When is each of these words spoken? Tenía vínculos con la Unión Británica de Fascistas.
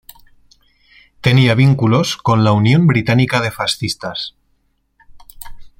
Tenía 1.25 1.53
vínculos 1.53 2.17
con 2.17 2.43
la 2.43 2.53
Unión 2.53 2.87
Británica 2.87 3.39
de 3.39 3.51
Fascistas. 3.51 4.33